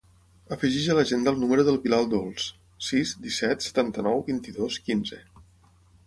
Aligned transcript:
Afegeix 0.55 0.85
a 0.91 0.93
l'agenda 0.99 1.33
el 1.33 1.41
número 1.41 1.65
del 1.67 1.75
Bilal 1.83 2.07
Dols: 2.13 2.47
sis, 2.85 3.11
disset, 3.25 3.65
setanta-nou, 3.67 4.23
vint-i-dos, 4.31 4.79
quinze. 4.89 5.21